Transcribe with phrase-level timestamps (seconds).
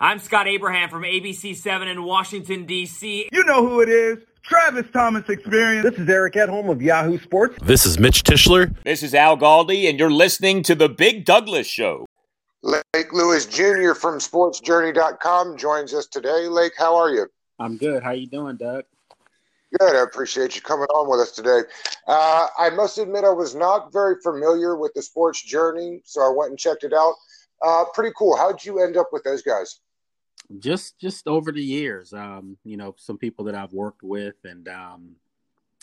[0.00, 3.28] I'm Scott Abraham from ABC7 in Washington, D.C.
[3.32, 4.18] You know who it is.
[4.44, 5.90] Travis Thomas Experience.
[5.90, 7.56] This is Eric Edholm of Yahoo Sports.
[7.64, 8.72] This is Mitch Tischler.
[8.84, 12.06] This is Al Galdi, and you're listening to The Big Douglas Show.
[12.62, 13.94] Lake Lewis Jr.
[13.94, 16.46] from SportsJourney.com joins us today.
[16.46, 17.26] Lake, how are you?
[17.58, 18.04] I'm good.
[18.04, 18.84] How you doing, Doug?
[19.80, 19.96] Good.
[19.96, 21.62] I appreciate you coming on with us today.
[22.06, 26.32] Uh, I must admit, I was not very familiar with the Sports Journey, so I
[26.32, 27.14] went and checked it out.
[27.60, 28.36] Uh, pretty cool.
[28.36, 29.80] How'd you end up with those guys?
[30.58, 34.66] Just just over the years um you know some people that i've worked with and
[34.68, 35.14] um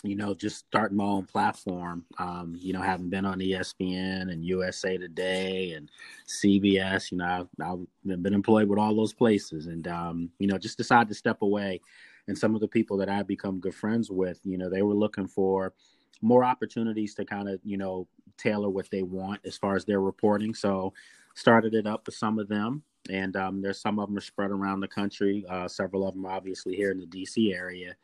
[0.04, 4.44] you know just starting my own platform um you know having been on espn and
[4.44, 5.92] usa today and
[6.28, 10.58] cbs you know i've, I've been employed with all those places and um you know
[10.58, 11.82] just decided to step away.
[12.28, 14.96] And some of the people that i've become good friends with you know they were
[14.96, 15.74] looking for
[16.22, 20.02] more opportunities to kind of you know tailor what they want as far as their
[20.02, 20.54] reporting.
[20.54, 20.94] So
[21.36, 24.52] started it up with some of them and um, there's some of them are spread
[24.52, 25.46] around the country.
[25.50, 27.54] Uh, several of them are obviously here in the D.C.
[27.54, 27.96] area,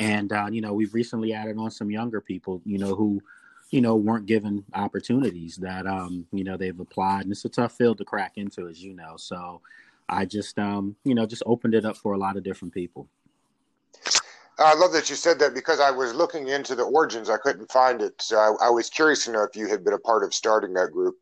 [0.00, 3.20] and uh, you know we've recently added on some younger people, you know who,
[3.70, 7.72] you know weren't given opportunities that um, you know they've applied, and it's a tough
[7.76, 9.14] field to crack into, as you know.
[9.16, 9.60] So
[10.08, 13.08] I just um, you know just opened it up for a lot of different people.
[14.58, 17.30] I love that you said that because I was looking into the origins.
[17.30, 18.20] I couldn't find it.
[18.20, 20.74] So I, I was curious to know if you had been a part of starting
[20.74, 21.16] that group.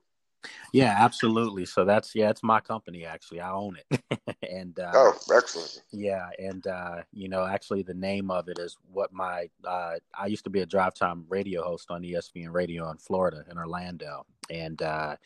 [0.73, 1.65] Yeah, absolutely.
[1.65, 3.41] So that's yeah, it's my company actually.
[3.41, 4.01] I own it.
[4.51, 5.83] and uh, oh, excellent.
[5.93, 10.27] Yeah, and uh, you know, actually, the name of it is what my uh, I
[10.27, 14.27] used to be a drive time radio host on ESPN Radio in Florida in Orlando,
[14.51, 15.17] and uh,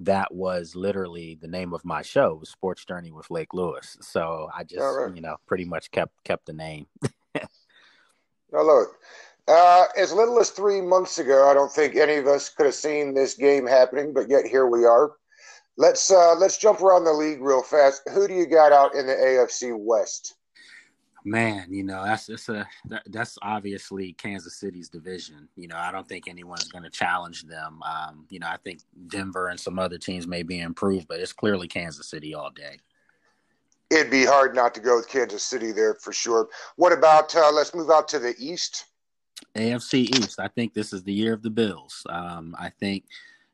[0.00, 3.96] that was literally the name of my show, Sports Journey with Lake Lewis.
[4.00, 5.14] So I just right.
[5.14, 6.86] you know pretty much kept kept the name.
[8.54, 8.88] I love it.
[9.46, 12.74] Uh, as little as three months ago, I don't think any of us could have
[12.74, 15.12] seen this game happening, but yet here we are.
[15.76, 18.02] Let's uh, let's jump around the league real fast.
[18.12, 20.36] Who do you got out in the AFC West?
[21.26, 25.48] Man, you know that's that's a that, that's obviously Kansas City's division.
[25.56, 27.82] You know, I don't think anyone's going to challenge them.
[27.82, 31.32] Um, you know, I think Denver and some other teams may be improved, but it's
[31.32, 32.78] clearly Kansas City all day.
[33.90, 36.48] It'd be hard not to go with Kansas City there for sure.
[36.76, 37.34] What about?
[37.34, 38.84] Uh, let's move out to the East.
[39.54, 40.40] AFC East.
[40.40, 42.06] I think this is the year of the Bills.
[42.08, 43.04] Um, I think,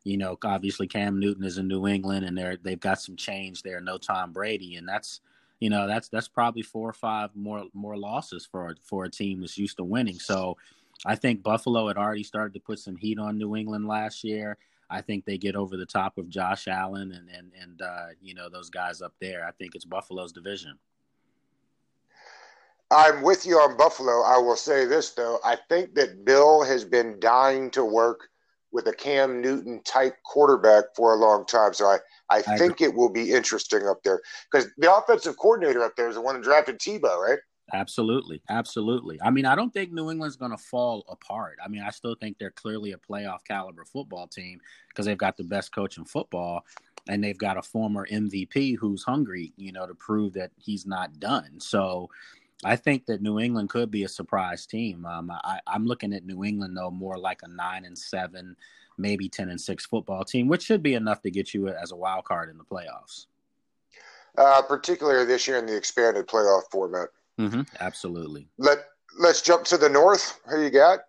[0.05, 3.63] you know, obviously Cam Newton is in New England, and they're they've got some change
[3.63, 3.81] there.
[3.81, 5.21] No Tom Brady, and that's
[5.61, 9.41] you know that's that's probably four or five more more losses for for a team
[9.41, 10.19] that's used to winning.
[10.19, 10.57] So,
[11.05, 14.57] I think Buffalo had already started to put some heat on New England last year.
[14.89, 18.35] I think they get over the top of Josh Allen and and and uh, you
[18.35, 19.47] know those guys up there.
[19.47, 20.79] I think it's Buffalo's division.
[22.91, 24.23] I'm with you on Buffalo.
[24.23, 28.29] I will say this though, I think that Bill has been dying to work
[28.73, 31.75] with a Cam Newton type quarterback for a long time.
[31.75, 31.99] So I,
[32.31, 32.87] I, I think agree.
[32.87, 34.21] it will be interesting up there
[34.51, 37.39] because the offensive coordinator up there is the one who drafted Tebow, right?
[37.73, 39.21] Absolutely, absolutely.
[39.23, 41.59] I mean, I don't think New England's going to fall apart.
[41.65, 45.37] I mean, I still think they're clearly a playoff caliber football team because they've got
[45.37, 46.65] the best coach in football
[47.09, 51.19] and they've got a former MVP who's hungry, you know, to prove that he's not
[51.21, 51.61] done.
[51.61, 52.11] So
[52.65, 55.07] I think that New England could be a surprise team.
[55.07, 58.57] Um, I, am looking at New England though more like a nine and seven,
[58.99, 61.97] maybe ten and six football team, which should be enough to get you as a
[61.97, 63.27] wild card in the playoffs.
[64.39, 67.09] Uh, particularly this year in the expanded playoff format.
[67.39, 68.47] Mm-hmm, absolutely.
[68.59, 68.79] Let
[69.19, 70.41] Let's jump to the north.
[70.49, 71.01] Who you got?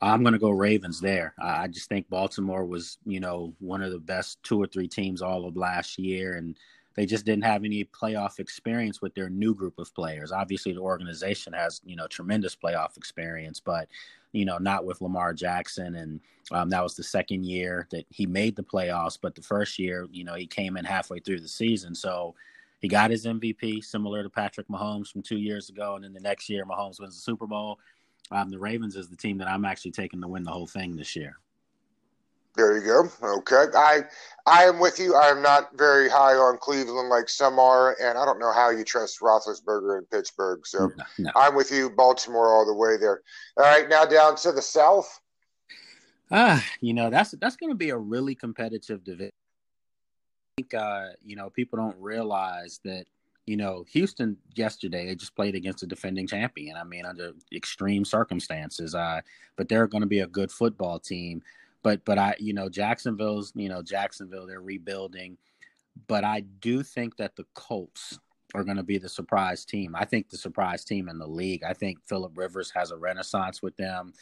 [0.00, 1.34] I'm going to go Ravens there.
[1.38, 5.20] I just think Baltimore was, you know, one of the best two or three teams
[5.20, 6.56] all of last year, and
[7.00, 10.32] they just didn't have any playoff experience with their new group of players.
[10.32, 13.88] Obviously, the organization has you know tremendous playoff experience, but
[14.32, 16.20] you know not with Lamar Jackson, and
[16.52, 19.18] um, that was the second year that he made the playoffs.
[19.18, 22.34] But the first year, you know, he came in halfway through the season, so
[22.80, 26.20] he got his MVP, similar to Patrick Mahomes from two years ago, and then the
[26.20, 27.78] next year, Mahomes wins the Super Bowl.
[28.30, 30.96] Um, the Ravens is the team that I'm actually taking to win the whole thing
[30.96, 31.38] this year.
[32.56, 33.08] There you go.
[33.38, 34.02] Okay, I
[34.46, 35.14] I am with you.
[35.14, 38.70] I am not very high on Cleveland like some are, and I don't know how
[38.70, 40.66] you trust Roethlisberger in Pittsburgh.
[40.66, 41.30] So no, no.
[41.36, 43.22] I'm with you, Baltimore, all the way there.
[43.56, 45.20] All right, now down to the South.
[46.32, 49.32] Ah, you know that's that's going to be a really competitive division.
[50.58, 53.06] I think uh, you know people don't realize that
[53.46, 56.76] you know Houston yesterday they just played against a defending champion.
[56.76, 59.20] I mean under extreme circumstances, uh,
[59.56, 61.42] but they're going to be a good football team
[61.82, 65.36] but but I you know Jacksonville's you know Jacksonville they're rebuilding,
[66.06, 68.18] but I do think that the Colts
[68.54, 69.94] are going to be the surprise team.
[69.94, 71.62] I think the surprise team in the league.
[71.62, 74.12] I think Philip Rivers has a renaissance with them.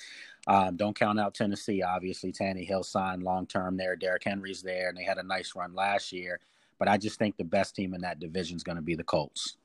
[0.47, 1.83] Um, don't count out Tennessee.
[1.83, 3.97] Obviously, Tannehill signed long term there.
[3.97, 6.41] Derrick Henry's there, and they had a nice run last year.
[6.79, 9.05] but I just think the best team in that division is going to be the
[9.05, 9.57] Colts.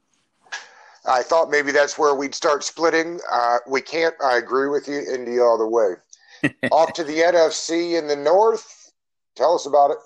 [1.05, 3.19] I thought maybe that's where we'd start splitting.
[3.31, 4.15] Uh, we can't.
[4.23, 5.95] I agree with you, Indy, all the way.
[6.71, 8.91] Off to the NFC in the North.
[9.35, 9.97] Tell us about it.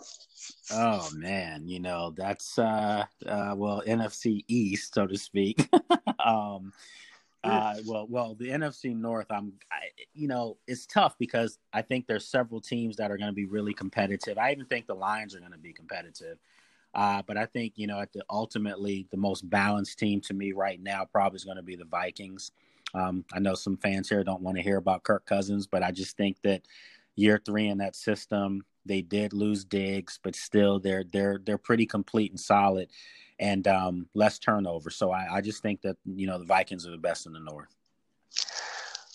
[0.71, 5.67] Oh man, you know that's uh, uh well NFC East, so to speak.
[6.25, 6.73] um,
[7.43, 9.77] uh, well, well, the NFC North, I'm, I,
[10.13, 13.45] you know, it's tough because I think there's several teams that are going to be
[13.45, 14.37] really competitive.
[14.37, 16.39] I even think the Lions are going to be competitive.
[16.93, 20.51] Uh, but I think you know, at the ultimately the most balanced team to me
[20.51, 22.51] right now probably is going to be the Vikings.
[22.93, 25.91] Um, I know some fans here don't want to hear about Kirk Cousins, but I
[25.91, 26.63] just think that
[27.15, 31.85] year three in that system, they did lose Diggs, but still they're they're they're pretty
[31.85, 32.89] complete and solid,
[33.39, 34.89] and um, less turnover.
[34.89, 37.39] So I, I just think that you know the Vikings are the best in the
[37.39, 37.75] North.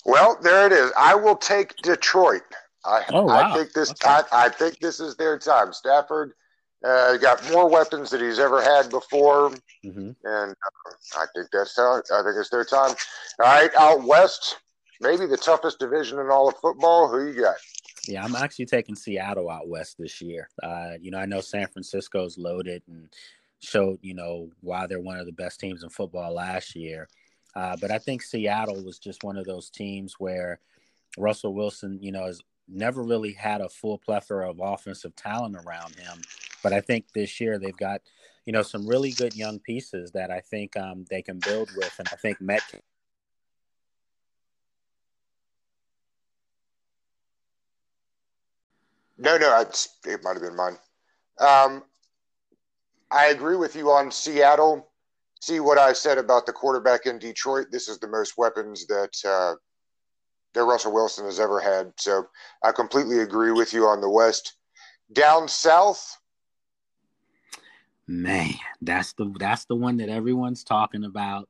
[0.05, 0.93] Well, there it is.
[0.97, 2.43] I will take Detroit.
[2.85, 3.53] I, Oh, wow.
[3.53, 3.91] I think this.
[3.91, 4.09] Okay.
[4.09, 5.73] I, I think this is their time.
[5.73, 6.35] Stafford
[6.85, 9.53] uh, got more weapons than he's ever had before,
[9.85, 10.11] Mm-hmm.
[10.25, 11.97] and uh, I think that's how.
[11.97, 12.95] I think it's their time.
[13.41, 14.59] All right, out west,
[15.01, 17.09] maybe the toughest division in all of football.
[17.09, 17.57] Who you got?
[18.07, 20.49] Yeah, I'm actually taking Seattle out west this year.
[20.63, 23.09] Uh, you know, I know San Francisco's loaded and
[23.61, 27.09] showed, you know, why they're one of the best teams in football last year.
[27.55, 30.59] Uh, but I think Seattle was just one of those teams where
[31.19, 35.95] Russell Wilson, you know, has never really had a full plethora of offensive talent around
[35.97, 36.23] him.
[36.63, 38.01] But I think this year they've got,
[38.47, 41.95] you know, some really good young pieces that I think um, they can build with.
[41.99, 42.83] And I think Metcalf
[49.23, 50.77] No, no, it might have been mine.
[51.39, 51.85] Um,
[53.13, 54.89] I agree with you on Seattle.
[55.41, 57.69] See what I said about the quarterback in Detroit.
[57.71, 59.55] This is the most weapons that uh,
[60.55, 61.93] that Russell Wilson has ever had.
[61.99, 62.27] So
[62.65, 64.57] I completely agree with you on the West.
[65.13, 66.19] Down south,
[68.07, 71.49] Man, that's the that's the one that everyone's talking about.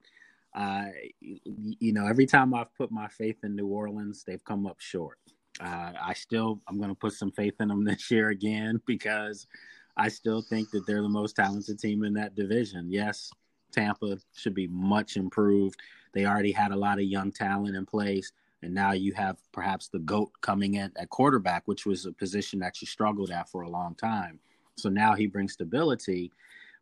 [0.54, 0.86] Uh,
[1.20, 5.18] you, know, every time I've put my faith in New Orleans, they've come up short.
[5.60, 9.46] Uh, I still I'm going to put some faith in them this year again because
[9.96, 12.90] I still think that they're the most talented team in that division.
[12.90, 13.30] Yes,
[13.72, 15.80] Tampa should be much improved.
[16.12, 18.30] They already had a lot of young talent in place,
[18.62, 22.58] and now you have perhaps the goat coming in at quarterback, which was a position
[22.58, 24.38] that you struggled at for a long time.
[24.76, 26.32] So now he brings stability.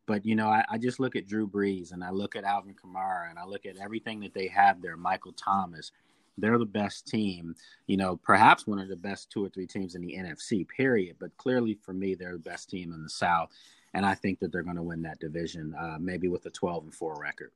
[0.07, 2.75] But you know, I, I just look at Drew Brees and I look at Alvin
[2.75, 4.97] Kamara and I look at everything that they have there.
[4.97, 5.93] Michael Thomas,
[6.39, 7.55] they're the best team.
[7.87, 10.67] You know, perhaps one of the best two or three teams in the NFC.
[10.67, 11.17] Period.
[11.19, 13.51] But clearly, for me, they're the best team in the South,
[13.95, 16.85] and I think that they're going to win that division, uh, maybe with a twelve
[16.85, 17.53] and four record.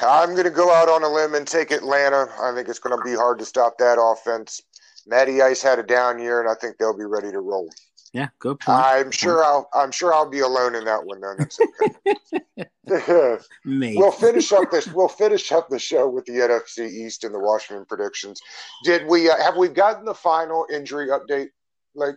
[0.00, 2.28] I'm going to go out on a limb and take Atlanta.
[2.40, 4.62] I think it's going to be hard to stop that offense.
[5.06, 7.70] Matty Ice had a down year, and I think they'll be ready to roll.
[8.12, 8.78] Yeah, good point.
[8.78, 9.68] I'm sure I'll.
[9.74, 11.20] I'm sure I'll be alone in that one.
[11.20, 13.38] Though that's okay.
[13.64, 13.96] Maybe.
[13.98, 14.86] we'll finish up this.
[14.86, 18.40] We'll finish up the show with the NFC East and the Washington predictions.
[18.84, 21.48] Did we uh, have we gotten the final injury update?
[21.94, 22.16] Like,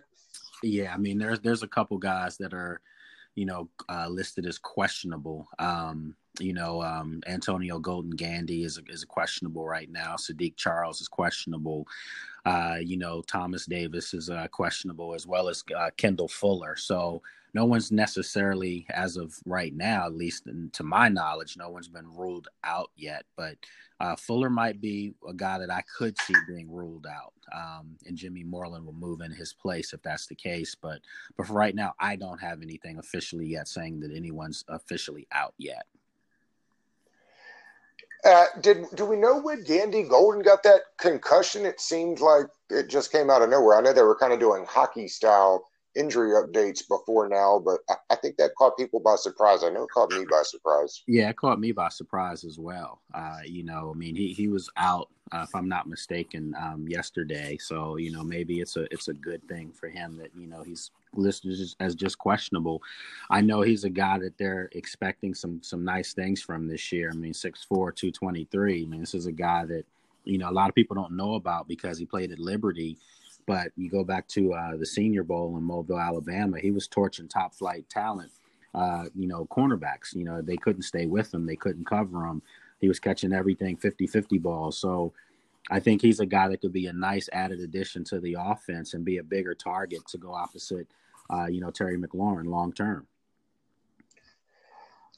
[0.62, 2.80] Yeah, I mean, there's there's a couple guys that are,
[3.34, 5.46] you know, uh, listed as questionable.
[5.58, 10.16] Um, you know, um, Antonio Golden Gandy is is questionable right now.
[10.16, 11.86] Saahdiq Charles is questionable.
[12.44, 16.76] Uh, you know, Thomas Davis is uh, questionable as well as uh, Kendall Fuller.
[16.76, 17.22] So
[17.54, 22.08] no one's necessarily, as of right now, at least to my knowledge, no one's been
[22.14, 23.24] ruled out yet.
[23.36, 23.58] But
[24.00, 28.16] uh, Fuller might be a guy that I could see being ruled out, um, and
[28.16, 30.74] Jimmy Moreland will move in his place if that's the case.
[30.74, 31.00] But
[31.36, 35.54] but for right now, I don't have anything officially yet saying that anyone's officially out
[35.58, 35.86] yet.
[38.24, 41.66] Uh, did do we know when Gandy Golden got that concussion?
[41.66, 43.76] It seemed like it just came out of nowhere.
[43.78, 47.94] I know they were kind of doing hockey style injury updates before now, but I,
[48.10, 49.62] I think that caught people by surprise.
[49.62, 51.02] I know it caught me by surprise.
[51.06, 53.00] Yeah, it caught me by surprise as well.
[53.14, 56.86] Uh, you know, I mean, he, he was out, uh, if I'm not mistaken, um,
[56.88, 57.58] yesterday.
[57.58, 60.62] So you know, maybe it's a it's a good thing for him that you know
[60.62, 62.82] he's listed as, just questionable.
[63.30, 67.10] I know he's a guy that they're expecting some some nice things from this year.
[67.12, 68.82] I mean, 6'4", 223.
[68.82, 69.84] I mean, this is a guy that
[70.24, 72.96] you know a lot of people don't know about because he played at Liberty.
[73.46, 76.58] But you go back to uh, the Senior Bowl in Mobile, Alabama.
[76.58, 78.30] He was torching top flight talent.
[78.74, 80.14] Uh, you know, cornerbacks.
[80.14, 81.44] You know, they couldn't stay with him.
[81.44, 82.40] They couldn't cover him.
[82.80, 84.78] He was catching everything 50-50 balls.
[84.78, 85.12] So
[85.70, 88.94] I think he's a guy that could be a nice added addition to the offense
[88.94, 90.88] and be a bigger target to go opposite,
[91.30, 93.06] uh, you know, Terry McLaurin long term.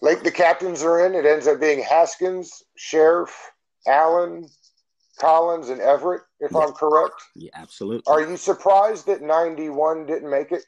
[0.01, 3.31] Like the captains are in, it ends up being Haskins, Scherff,
[3.87, 4.49] Allen,
[5.19, 6.23] Collins, and Everett.
[6.41, 6.59] If Yeah.
[6.59, 8.05] I'm correct, Yeah, absolutely.
[8.13, 10.65] are you surprised that 91 didn't make it?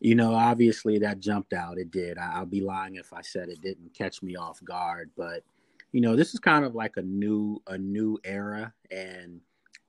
[0.00, 1.78] You know, obviously that jumped out.
[1.78, 2.18] It did.
[2.18, 5.10] I, will be lying if I said it didn't catch me off guard.
[5.16, 5.44] But
[5.92, 9.40] you know, this is kind of like a new a new era, and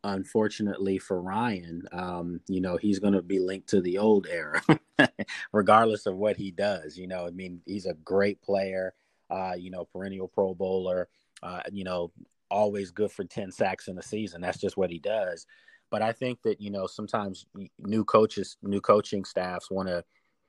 [0.04, 4.62] unfortunately for Ryan, um, you know, he's going to be linked to the old era,
[5.54, 6.98] regardless of what he does.
[6.98, 8.94] You know, I mean, he's a great player.
[9.30, 11.08] Uh, you know, perennial Pro Bowler.
[11.42, 12.12] Uh, you know,
[12.53, 14.41] always good for ten sacks in a season.
[14.41, 15.48] That's just what he does.
[15.91, 17.48] But I think that you know sometimes
[17.79, 20.05] new coaches, new coaching staffs want to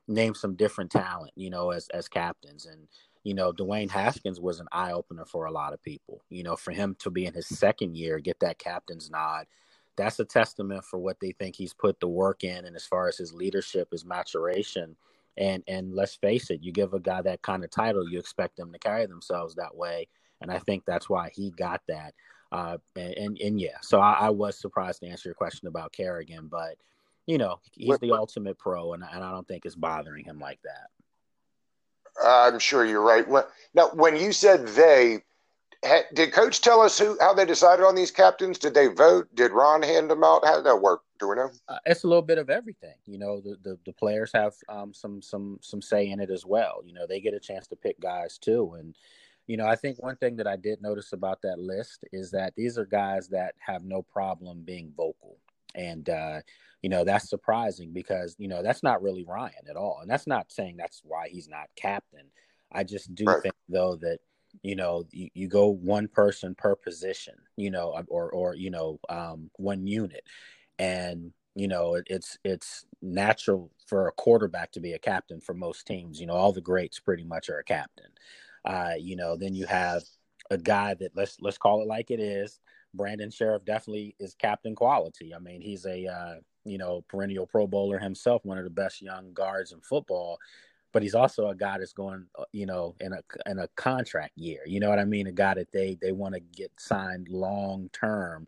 [0.08, 2.66] name some different talent, you know, as as captains.
[2.66, 2.88] And
[3.24, 6.22] you know, Dwayne Haskins was an eye opener for a lot of people.
[6.30, 9.46] You know, for him to be in his second year, get that captain's nod,
[9.96, 13.08] that's a testament for what they think he's put the work in, and as far
[13.08, 14.96] as his leadership, his maturation.
[15.36, 18.56] And and let's face it, you give a guy that kind of title, you expect
[18.56, 20.08] them to carry themselves that way.
[20.40, 22.14] And I think that's why he got that.
[22.52, 25.92] Uh, and, and, and yeah, so I, I, was surprised to answer your question about
[25.92, 26.76] Kerrigan, but
[27.26, 30.60] you know he's the ultimate pro, and, and I don't think it's bothering him like
[30.62, 30.90] that.
[32.24, 33.26] I'm sure you're right.
[33.74, 35.22] Now, when you said they,
[36.14, 38.58] did Coach tell us who how they decided on these captains?
[38.58, 39.28] Did they vote?
[39.34, 40.44] Did Ron hand them out?
[40.44, 41.02] How did that work?
[41.18, 41.50] Do we know?
[41.68, 42.94] Uh, it's a little bit of everything.
[43.06, 46.46] You know, the the, the players have um, some some some say in it as
[46.46, 46.82] well.
[46.84, 48.94] You know, they get a chance to pick guys too, and
[49.46, 52.54] you know, I think one thing that I did notice about that list is that
[52.56, 55.38] these are guys that have no problem being vocal.
[55.74, 56.40] And, uh,
[56.82, 59.98] you know, that's surprising because, you know, that's not really Ryan at all.
[60.00, 62.26] And that's not saying that's why he's not captain.
[62.72, 63.42] I just do right.
[63.42, 64.18] think, though, that,
[64.62, 69.00] you know, you, you, go one person per position, you know, or, or, you know,
[69.08, 70.24] um, one unit.
[70.78, 75.54] And, you know, it, it's, it's natural for a quarterback to be a captain for
[75.54, 76.20] most teams.
[76.20, 78.10] You know, all the greats pretty much are a captain.
[78.64, 80.02] Uh, you know, then you have
[80.50, 82.60] a guy that let's let's call it like it is.
[82.94, 85.34] Brandon Scherff definitely is captain quality.
[85.34, 89.02] I mean, he's a uh, you know perennial Pro Bowler himself, one of the best
[89.02, 90.38] young guards in football.
[90.92, 94.32] But he's also a guy that's going, uh, you know, in a in a contract
[94.36, 94.60] year.
[94.64, 95.26] You know what I mean?
[95.26, 98.46] A guy that they they want to get signed long term,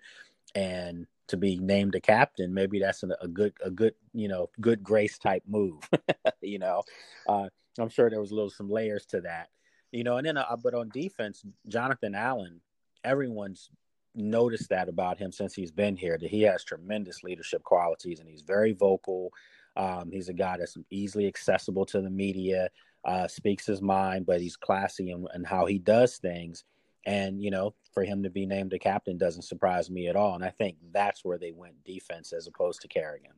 [0.54, 4.48] and to be named a captain, maybe that's a, a good a good you know
[4.60, 5.88] good grace type move.
[6.40, 6.84] you know,
[7.28, 9.48] uh, I'm sure there was a little some layers to that.
[9.92, 12.60] You know, and then uh, but on defense, Jonathan Allen,
[13.04, 13.70] everyone's
[14.14, 18.28] noticed that about him since he's been here that he has tremendous leadership qualities and
[18.28, 19.30] he's very vocal.
[19.76, 22.70] Um, he's a guy that's easily accessible to the media,
[23.04, 26.64] uh, speaks his mind, but he's classy in how he does things.
[27.04, 30.34] And you know, for him to be named a captain doesn't surprise me at all.
[30.34, 33.32] And I think that's where they went defense as opposed to Kerrigan.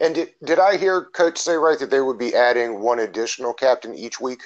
[0.00, 3.52] And did, did I hear Coach say right that they would be adding one additional
[3.52, 4.42] captain each week?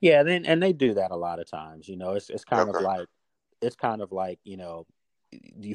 [0.00, 1.88] Yeah, then and they do that a lot of times.
[1.88, 2.78] You know, it's it's kind okay.
[2.78, 3.06] of like
[3.60, 4.86] it's kind of like you know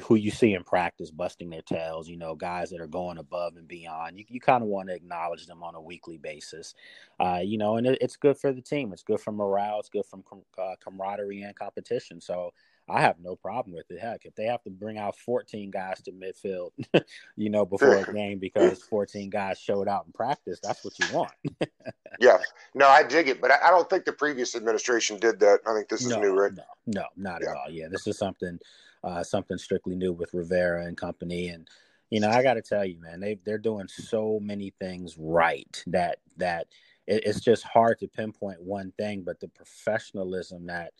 [0.02, 3.56] who you see in practice busting their tails, you know, guys that are going above
[3.56, 4.18] and beyond.
[4.18, 6.74] You, you kind of want to acknowledge them on a weekly basis,
[7.20, 8.92] uh, you know, and it, it's good for the team.
[8.92, 9.78] It's good for morale.
[9.78, 10.24] It's good from
[10.58, 12.20] uh, camaraderie and competition.
[12.20, 12.50] So
[12.88, 13.98] I have no problem with it.
[13.98, 16.70] Heck, if they have to bring out 14 guys to midfield,
[17.36, 21.06] you know, before a game because 14 guys showed out in practice, that's what you
[21.16, 21.32] want.
[22.20, 22.38] yeah,
[22.74, 25.60] no, I dig it, but I, don't think the previous administration did that.
[25.66, 26.52] I think this is no, new, right?
[26.52, 27.50] No, no, not yeah.
[27.50, 27.70] at all.
[27.70, 28.58] Yeah, this is something,
[29.02, 31.68] uh, something strictly new with Rivera and company, and
[32.10, 35.82] you know, I got to tell you, man, they they're doing so many things right
[35.86, 36.66] that that
[37.06, 40.92] it, it's just hard to pinpoint one thing, but the professionalism that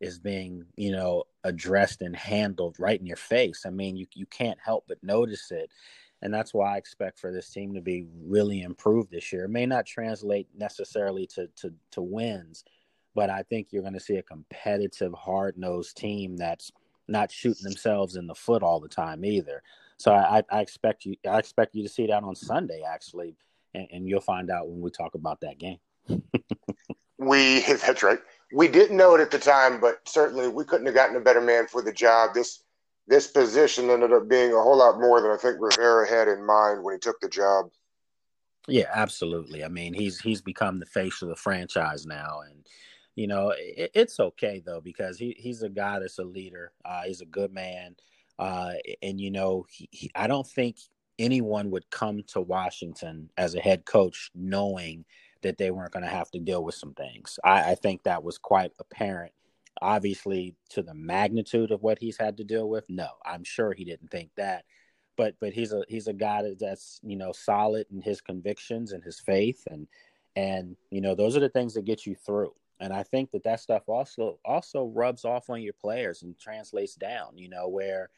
[0.00, 3.64] is being you know addressed and handled right in your face.
[3.66, 5.70] I mean you, you can't help but notice it.
[6.22, 9.44] And that's why i expect for this team to be really improved this year.
[9.44, 12.64] It may not translate necessarily to to, to wins
[13.14, 16.70] but i think you're going to see a competitive hard-nosed team that's
[17.08, 19.62] not shooting themselves in the foot all the time either.
[19.96, 23.36] So i, I expect you i expect you to see that on sunday actually
[23.74, 25.78] and, and you'll find out when we talk about that game.
[27.18, 28.18] We that's right
[28.52, 31.40] we didn't know it at the time, but certainly we couldn't have gotten a better
[31.40, 32.34] man for the job.
[32.34, 32.62] This
[33.06, 36.44] this position ended up being a whole lot more than I think Rivera had in
[36.44, 37.70] mind when he took the job.
[38.68, 39.64] Yeah, absolutely.
[39.64, 42.66] I mean, he's he's become the face of the franchise now, and
[43.16, 46.72] you know it, it's okay though because he he's a guy that's a leader.
[46.84, 47.96] Uh, he's a good man,
[48.38, 50.76] uh, and you know he, he, I don't think
[51.18, 55.04] anyone would come to Washington as a head coach knowing
[55.42, 57.38] that they weren't going to have to deal with some things.
[57.44, 59.32] I, I think that was quite apparent.
[59.80, 63.84] Obviously, to the magnitude of what he's had to deal with, no, I'm sure he
[63.84, 64.64] didn't think that.
[65.16, 69.02] But but he's a he's a guy that's you know solid in his convictions and
[69.02, 69.86] his faith, and
[70.36, 72.54] and you know those are the things that get you through.
[72.78, 76.94] And I think that that stuff also also rubs off on your players and translates
[76.94, 77.36] down.
[77.36, 78.10] You know where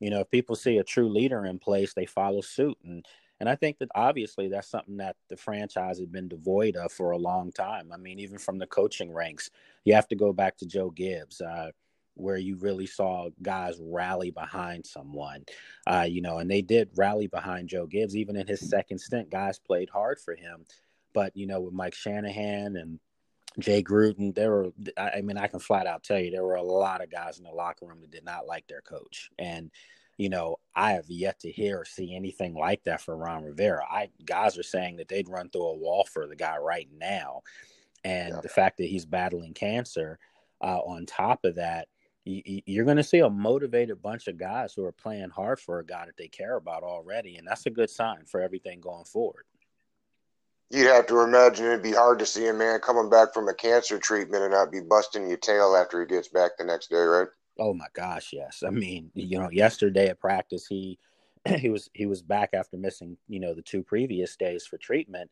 [0.00, 3.06] you know if people see a true leader in place, they follow suit and
[3.44, 7.10] And I think that obviously that's something that the franchise had been devoid of for
[7.10, 7.90] a long time.
[7.92, 9.50] I mean, even from the coaching ranks,
[9.84, 11.42] you have to go back to Joe Gibbs.
[11.42, 11.70] Uh,
[12.14, 15.44] where you really saw guys rally behind someone,
[15.86, 18.16] uh, you know, and they did rally behind Joe Gibbs.
[18.16, 20.64] Even in his second stint, guys played hard for him.
[21.12, 22.98] But you know, with Mike Shanahan and
[23.58, 26.62] Jay Gruden, there were, I mean, I can flat out tell you, there were a
[26.62, 29.28] lot of guys in the locker room that did not like their coach.
[29.38, 29.70] And,
[30.16, 33.84] you know, I have yet to hear or see anything like that for Ron Rivera.
[33.84, 37.42] I guys are saying that they'd run through a wall for the guy right now.
[38.04, 38.40] And yeah.
[38.40, 40.18] the fact that he's battling cancer
[40.60, 41.88] uh, on top of that,
[42.24, 45.84] you're going to see a motivated bunch of guys who are playing hard for a
[45.84, 47.36] guy that they care about already.
[47.36, 49.44] And that's a good sign for everything going forward
[50.70, 53.54] you'd have to imagine it'd be hard to see a man coming back from a
[53.54, 56.96] cancer treatment and not be busting your tail after he gets back the next day,
[56.96, 57.28] right?
[57.58, 58.62] Oh my gosh, yes.
[58.66, 60.98] I mean, you know, yesterday at practice, he
[61.58, 65.30] he was he was back after missing, you know, the two previous days for treatment,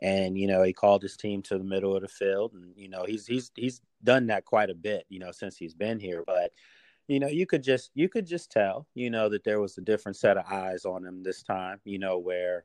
[0.00, 2.88] and you know, he called his team to the middle of the field, and you
[2.88, 6.22] know, he's he's he's done that quite a bit, you know, since he's been here,
[6.26, 6.52] but
[7.06, 9.82] you know you could just you could just tell you know that there was a
[9.82, 12.64] different set of eyes on him this time you know where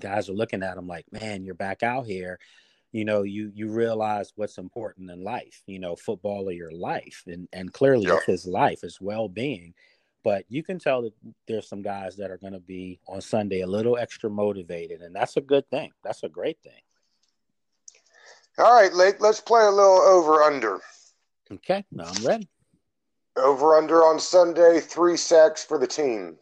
[0.00, 2.38] guys are looking at him like, man, you're back out here.
[2.92, 5.62] You know, you you realize what's important in life.
[5.66, 8.16] You know, football or your life, and and clearly yeah.
[8.16, 9.74] it's his life, his well being.
[10.22, 11.14] But you can tell that
[11.48, 15.14] there's some guys that are going to be on Sunday a little extra motivated, and
[15.14, 15.92] that's a good thing.
[16.04, 16.82] That's a great thing.
[18.58, 20.80] All right, Lake, let's play a little over under.
[21.50, 22.48] Okay, now I'm ready.
[23.36, 26.36] Over under on Sunday, three sacks for the team.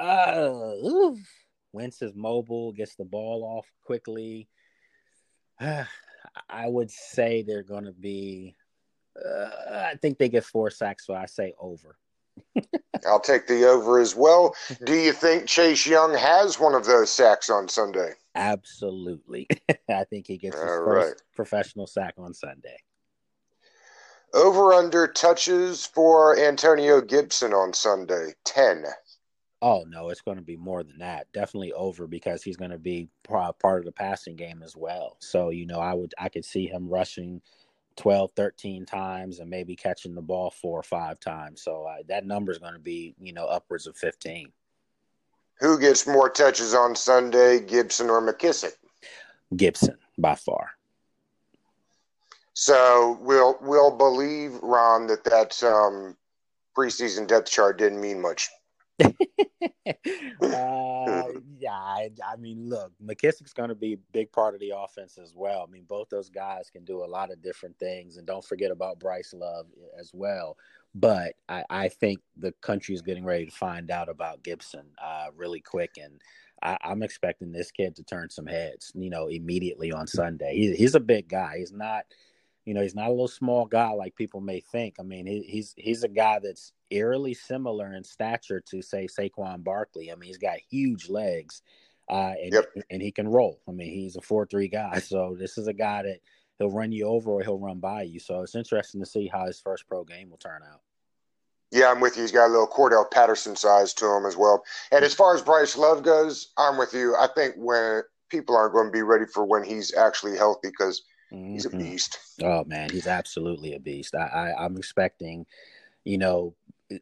[0.00, 0.72] Uh,
[1.72, 4.48] Wentz is mobile, gets the ball off quickly.
[6.48, 8.54] I would say they're going to be.
[9.16, 11.96] Uh, I think they get four sacks, so I say over.
[13.06, 14.54] I'll take the over as well.
[14.84, 18.12] Do you think Chase Young has one of those sacks on Sunday?
[18.34, 19.48] Absolutely.
[19.90, 21.22] I think he gets his All first right.
[21.34, 22.76] professional sack on Sunday.
[24.34, 28.84] Over under touches for Antonio Gibson on Sunday 10.
[29.62, 31.32] Oh no, it's going to be more than that.
[31.32, 35.16] Definitely over because he's going to be part of the passing game as well.
[35.20, 37.40] So, you know, I would I could see him rushing
[37.96, 41.62] 12, 13 times and maybe catching the ball four or five times.
[41.62, 44.50] So, uh, that number is going to be, you know, upwards of 15.
[45.60, 48.72] Who gets more touches on Sunday, Gibson or McKissic?
[49.54, 50.70] Gibson by far.
[52.54, 56.16] So, we'll we'll believe Ron that that um,
[56.76, 58.48] preseason depth chart didn't mean much.
[60.42, 64.72] uh, yeah, I, I, mean, look, McKissic's going to be a big part of the
[64.76, 65.66] offense as well.
[65.66, 68.70] I mean, both those guys can do a lot of different things, and don't forget
[68.70, 69.66] about Bryce Love
[69.98, 70.56] as well.
[70.94, 75.28] But I, I think the country is getting ready to find out about Gibson uh,
[75.36, 76.20] really quick, and
[76.62, 80.54] I, am expecting this kid to turn some heads, you know, immediately on Sunday.
[80.54, 81.56] He, he's a big guy.
[81.58, 82.04] He's not
[82.64, 84.96] you know, he's not a little small guy like people may think.
[85.00, 89.64] I mean, he, he's he's a guy that's eerily similar in stature to say Saquon
[89.64, 90.12] Barkley.
[90.12, 91.62] I mean, he's got huge legs,
[92.08, 92.66] uh, and yep.
[92.90, 93.60] and he can roll.
[93.68, 94.98] I mean, he's a four three guy.
[95.00, 96.20] So this is a guy that
[96.58, 98.20] he'll run you over or he'll run by you.
[98.20, 100.80] So it's interesting to see how his first pro game will turn out.
[101.72, 102.22] Yeah, I'm with you.
[102.22, 104.62] He's got a little Cordarrelle Patterson size to him as well.
[104.92, 107.16] And as far as Bryce Love goes, I'm with you.
[107.18, 111.02] I think when people aren't going to be ready for when he's actually healthy because
[111.32, 111.52] Mm-hmm.
[111.52, 111.78] He's a mm-hmm.
[111.78, 112.18] beast.
[112.42, 114.14] Oh man, he's absolutely a beast.
[114.14, 115.46] I, I am expecting,
[116.04, 116.54] you know,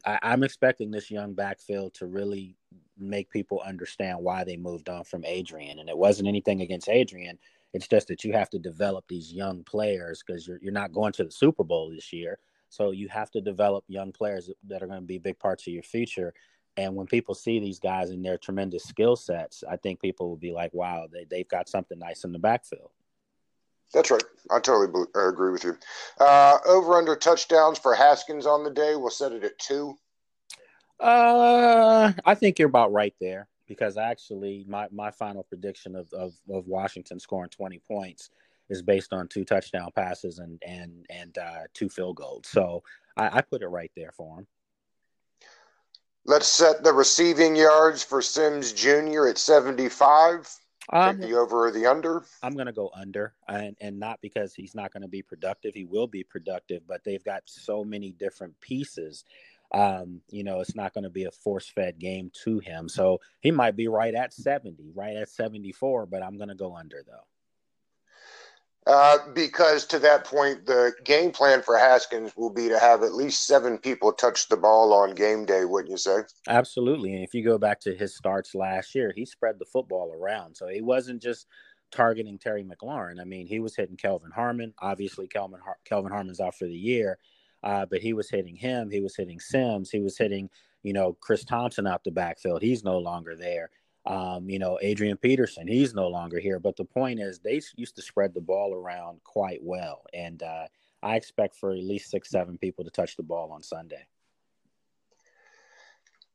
[0.05, 2.55] I, I'm expecting this young backfield to really
[2.97, 5.79] make people understand why they moved on from Adrian.
[5.79, 7.37] And it wasn't anything against Adrian.
[7.73, 11.13] It's just that you have to develop these young players because you're you're not going
[11.13, 12.37] to the Super Bowl this year.
[12.69, 15.73] So you have to develop young players that are going to be big parts of
[15.73, 16.33] your future.
[16.77, 20.37] And when people see these guys and their tremendous skill sets, I think people will
[20.37, 22.91] be like, wow, they, they've got something nice in the backfield.
[23.93, 24.23] That's right.
[24.49, 25.77] I totally uh, agree with you.
[26.19, 28.95] Uh, over under touchdowns for Haskins on the day.
[28.95, 29.95] We'll set it at two.
[30.99, 36.33] Uh, I think you're about right there because actually, my, my final prediction of, of,
[36.49, 38.29] of Washington scoring 20 points
[38.71, 42.47] is based on two touchdown passes and and and uh, two field goals.
[42.47, 42.81] So
[43.17, 44.47] I, I put it right there for him.
[46.25, 49.27] Let's set the receiving yards for Sims Jr.
[49.27, 50.47] at 75.
[50.91, 52.23] Um, the over or the under?
[52.43, 55.73] I'm going to go under, and and not because he's not going to be productive.
[55.73, 59.23] He will be productive, but they've got so many different pieces.
[59.73, 62.89] Um, you know, it's not going to be a force-fed game to him.
[62.89, 66.75] So he might be right at 70, right at 74, but I'm going to go
[66.75, 67.23] under though.
[68.87, 73.13] Uh, because to that point, the game plan for Haskins will be to have at
[73.13, 76.21] least seven people touch the ball on game day, wouldn't you say?
[76.47, 77.13] Absolutely.
[77.13, 80.55] And if you go back to his starts last year, he spread the football around.
[80.55, 81.45] So he wasn't just
[81.91, 83.21] targeting Terry McLaurin.
[83.21, 84.73] I mean, he was hitting Kelvin Harmon.
[84.79, 87.19] Obviously, Kelvin, Har- Kelvin Harmon's out for the year,
[87.63, 88.89] uh, but he was hitting him.
[88.89, 89.91] He was hitting Sims.
[89.91, 90.49] He was hitting,
[90.81, 92.63] you know, Chris Thompson out the backfield.
[92.63, 93.69] He's no longer there.
[94.05, 96.59] Um, you know, Adrian Peterson, he's no longer here.
[96.59, 100.03] But the point is, they used to spread the ball around quite well.
[100.13, 100.65] And uh,
[101.03, 104.05] I expect for at least six, seven people to touch the ball on Sunday.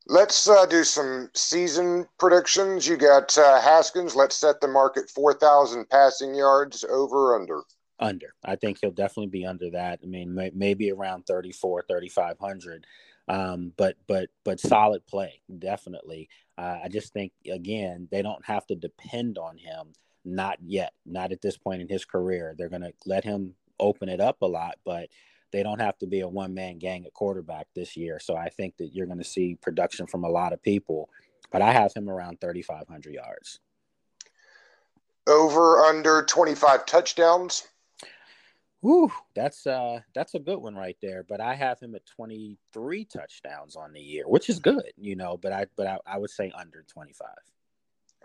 [0.09, 2.87] Let's uh, do some season predictions.
[2.87, 4.15] You got uh, Haskins.
[4.15, 7.63] Let's set the market 4,000 passing yards over under.
[7.99, 8.33] Under.
[8.45, 9.99] I think he'll definitely be under that.
[10.01, 12.87] I mean, may, maybe around 34, 3,500.
[13.29, 16.29] Um, but but but solid play, definitely.
[16.57, 19.93] Uh, I just think again they don't have to depend on him.
[20.25, 22.53] Not yet, not at this point in his career.
[22.57, 25.09] They're going to let him open it up a lot, but
[25.51, 28.19] they don't have to be a one man gang at quarterback this year.
[28.19, 31.09] So I think that you're going to see production from a lot of people.
[31.51, 33.59] But I have him around 3,500 yards.
[35.27, 37.67] Over under 25 touchdowns.
[38.81, 41.23] Whew, that's uh that's a good one right there.
[41.27, 45.37] But I have him at 23 touchdowns on the year, which is good, you know.
[45.37, 47.27] But I but I, I would say under 25.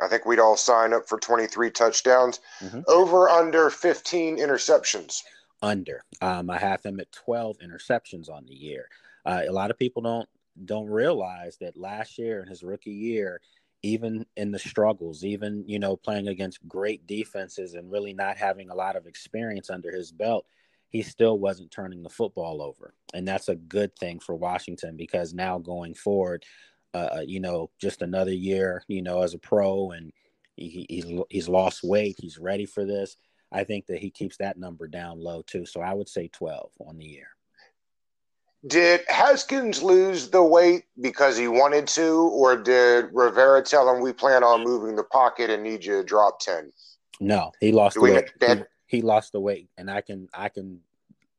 [0.01, 2.41] I think we'd all sign up for 23 touchdowns.
[2.61, 2.81] Mm-hmm.
[2.89, 5.23] Over under 15 interceptions.
[5.63, 6.05] Under.
[6.21, 8.89] Um, I have him at 12 interceptions on the year.
[9.25, 10.29] Uh, a lot of people don't
[10.67, 13.41] don't realize that last year in his rookie year,
[13.83, 18.71] even in the struggles, even you know playing against great defenses and really not having
[18.71, 20.47] a lot of experience under his belt,
[20.89, 25.35] he still wasn't turning the football over, and that's a good thing for Washington because
[25.35, 26.45] now going forward,
[26.95, 30.13] uh, you know, just another year, you know, as a pro, and
[30.57, 33.17] he, he's he's lost weight, he's ready for this.
[33.51, 35.67] I think that he keeps that number down low too.
[35.67, 37.29] So I would say twelve on the year.
[38.67, 44.13] Did Haskins lose the weight because he wanted to, or did Rivera tell him we
[44.13, 46.71] plan on moving the pocket and need you to drop ten?
[47.19, 48.31] No, he lost the weight.
[48.41, 50.81] He, he, lost the weight, and I can I can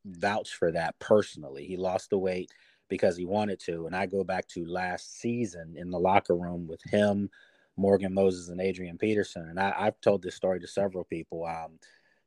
[0.06, 1.66] vouch for that personally.
[1.66, 2.52] He lost the weight
[2.90, 6.68] because he wanted to, and I go back to last season in the locker room
[6.68, 7.30] with him,
[7.78, 11.46] Morgan Moses, and Adrian Peterson, and I, have told this story to several people.
[11.46, 11.80] Um,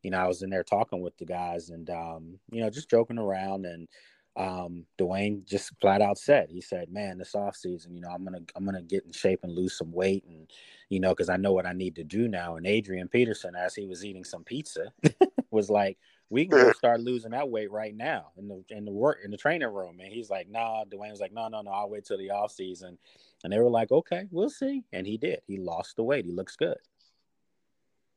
[0.02, 2.88] you know, I was in there talking with the guys, and um, you know, just
[2.88, 3.88] joking around and
[4.36, 8.24] um, Dwayne just flat out said, he said, man, this off season, you know, I'm
[8.24, 10.24] going to, I'm going to get in shape and lose some weight.
[10.28, 10.50] And,
[10.90, 12.56] you know, cause I know what I need to do now.
[12.56, 14.92] And Adrian Peterson, as he was eating some pizza
[15.50, 15.96] was like,
[16.28, 19.36] we can start losing that weight right now in the, in the work, in the
[19.36, 20.00] training room.
[20.00, 22.50] And he's like, nah, Dwayne was like, no, no, no, I'll wait till the off
[22.50, 22.98] season.
[23.44, 24.82] And they were like, okay, we'll see.
[24.92, 26.24] And he did, he lost the weight.
[26.24, 26.78] He looks good.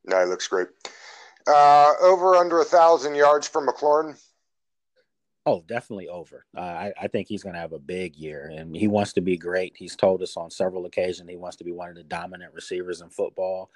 [0.05, 0.69] No, he looks great.
[1.47, 4.19] Uh, over under a thousand yards from McLaurin.
[5.49, 6.45] Oh, definitely over.
[6.55, 9.21] Uh, I, I, think he's going to have a big year, and he wants to
[9.21, 9.73] be great.
[9.75, 13.01] He's told us on several occasions he wants to be one of the dominant receivers
[13.01, 13.71] in football.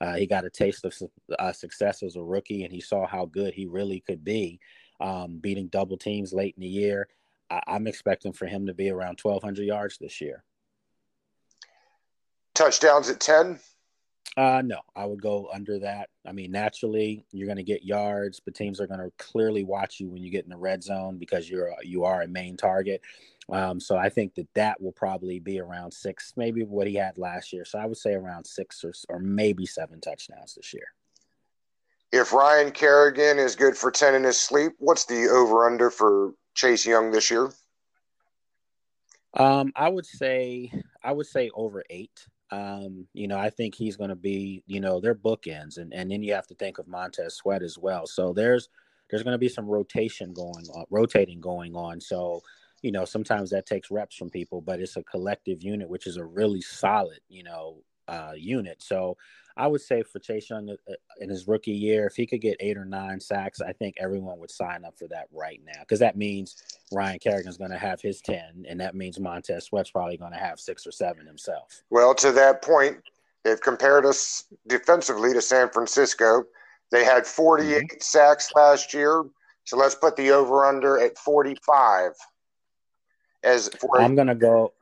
[0.00, 0.94] Uh, he got a taste of
[1.36, 4.60] uh, success as a rookie, and he saw how good he really could be,
[5.00, 7.08] um, beating double teams late in the year.
[7.50, 10.44] I, I'm expecting for him to be around 1,200 yards this year.
[12.54, 13.58] Touchdowns at 10?
[14.36, 16.10] Uh, no, I would go under that.
[16.26, 19.98] I mean, naturally, you're going to get yards, but teams are going to clearly watch
[19.98, 23.00] you when you get in the red zone because you're you are a main target.
[23.50, 27.16] Um, so I think that that will probably be around six, maybe what he had
[27.16, 27.64] last year.
[27.64, 30.88] So I would say around six or, or maybe seven touchdowns this year.
[32.12, 36.34] If Ryan Kerrigan is good for 10 in his sleep, what's the over under for
[36.54, 37.50] Chase Young this year?
[39.34, 40.72] Um, I would say
[41.02, 42.26] I would say over eight.
[42.50, 46.10] Um, you know, I think he's going to be, you know, they're bookends, and and
[46.10, 48.06] then you have to think of Montez Sweat as well.
[48.06, 48.68] So there's
[49.10, 52.00] there's going to be some rotation going on, rotating going on.
[52.00, 52.42] So
[52.82, 56.18] you know, sometimes that takes reps from people, but it's a collective unit, which is
[56.18, 58.82] a really solid, you know, uh, unit.
[58.82, 59.16] So
[59.56, 62.56] I would say for Chase Young uh, in his rookie year, if he could get
[62.60, 66.00] eight or nine sacks, I think everyone would sign up for that right now because
[66.00, 70.18] that means Ryan Kerrigan's going to have his 10, and that means Montez Sweat's probably
[70.18, 71.82] going to have six or seven himself.
[71.88, 72.98] Well, to that point,
[73.44, 76.44] they've compared us defensively to San Francisco.
[76.90, 77.96] They had 48 mm-hmm.
[78.00, 79.24] sacks last year.
[79.64, 82.12] So let's put the over under at 45.
[83.42, 84.72] As for I'm going to go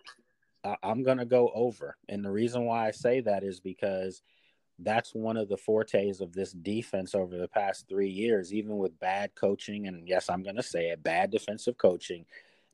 [0.82, 1.96] I'm going to go over.
[2.08, 4.22] And the reason why I say that is because–
[4.78, 8.98] that's one of the fortes of this defense over the past three years, even with
[8.98, 9.86] bad coaching.
[9.86, 12.24] And yes, I'm going to say it bad defensive coaching.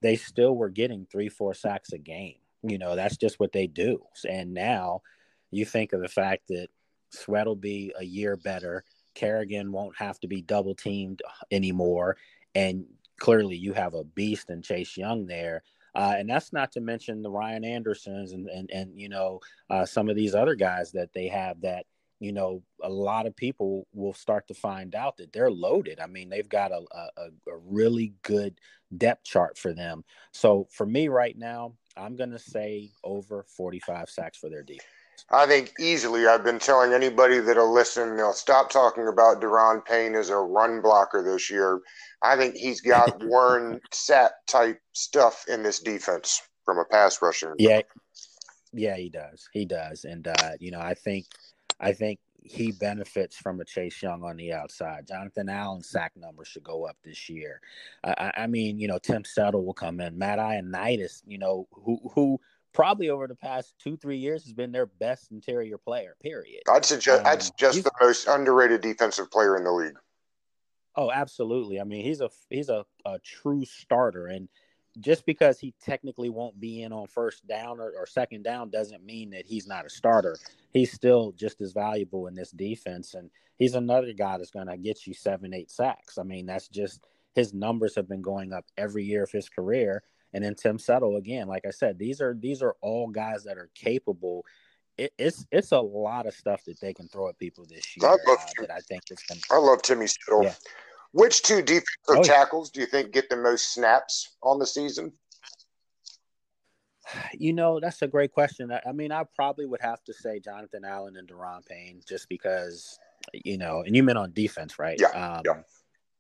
[0.01, 2.37] They still were getting three, four sacks a game.
[2.63, 4.03] You know, that's just what they do.
[4.29, 5.03] And now
[5.51, 6.69] you think of the fact that
[7.11, 8.85] Sweat will be a year better.
[9.15, 12.17] Kerrigan won't have to be double teamed anymore,
[12.55, 12.87] and
[13.19, 15.63] clearly you have a beast in Chase Young there.
[15.95, 19.87] Uh, and that's not to mention the Ryan Andersons and and and you know uh,
[19.87, 21.87] some of these other guys that they have that
[22.19, 26.01] you know a lot of people will start to find out that they're loaded.
[26.01, 28.61] I mean they've got a a, a really good
[28.97, 30.05] depth chart for them.
[30.33, 34.85] So for me right now, I'm going to say over 45 sacks for their defense.
[35.31, 36.27] I think easily.
[36.27, 40.81] I've been telling anybody that'll listen, they'll stop talking about Daron Payne as a run
[40.81, 41.81] blocker this year.
[42.23, 47.55] I think he's got Warren Sapp type stuff in this defense from a pass rusher.
[47.59, 47.83] Yeah,
[48.73, 49.49] yeah, he does.
[49.53, 51.27] He does, and uh, you know, I think,
[51.81, 55.07] I think he benefits from a Chase Young on the outside.
[55.07, 57.61] Jonathan Allen's sack number should go up this year.
[58.05, 60.19] I, I mean, you know, Tim Settle will come in.
[60.19, 62.41] Matt Ioannidis, you know, who who
[62.73, 66.17] probably over the past two three years has been their best interior player.
[66.23, 66.63] Period.
[66.71, 69.97] I'd suggest um, I'd suggest the most underrated defensive player in the league.
[70.97, 71.81] Oh, absolutely.
[71.81, 74.49] I mean, he's a he's a, a true starter, and
[74.99, 79.05] just because he technically won't be in on first down or, or, second down doesn't
[79.05, 80.37] mean that he's not a starter.
[80.73, 84.77] He's still just as valuable in this defense, and he's another guy that's going to
[84.77, 86.19] get you seven, eight sacks.
[86.19, 90.03] I mean, that's just his numbers have been going up every year of his career.
[90.33, 93.59] And then Tim Settle again, like I said, these are these are all guys that
[93.59, 94.45] are capable.
[94.97, 98.09] It, it's it's a lot of stuff that they can throw at people this year.
[98.09, 99.41] I love, uh, that I think it's going.
[99.51, 100.45] I love Timmy Settle.
[100.45, 100.55] Yeah.
[101.13, 105.13] Which two defensive oh, tackles do you think get the most snaps on the season?
[107.35, 108.71] You know, that's a great question.
[108.87, 112.99] I, mean, I probably would have to say Jonathan Allen and Daron Payne, just because,
[113.33, 114.97] you know, and you meant on defense, right?
[115.01, 115.09] Yeah.
[115.09, 115.63] Um, yeah.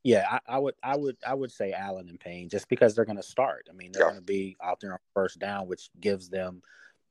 [0.02, 3.04] Yeah, I, I, would, I would, I would say Allen and Payne, just because they're
[3.04, 3.68] going to start.
[3.68, 4.10] I mean, they're yeah.
[4.10, 6.62] going to be out there on first down, which gives them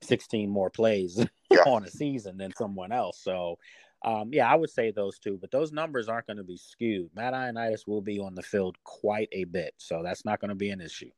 [0.01, 1.59] 16 more plays yeah.
[1.67, 3.19] on a season than someone else.
[3.21, 3.59] So,
[4.03, 7.09] um, yeah, I would say those two, but those numbers aren't going to be skewed.
[7.13, 10.55] Matt Ioannidis will be on the field quite a bit, so that's not going to
[10.55, 11.11] be an issue.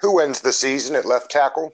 [0.00, 1.72] Who ends the season at left tackle?